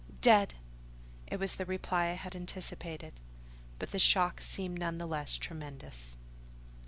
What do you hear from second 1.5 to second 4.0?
the reply I had anticipated: but the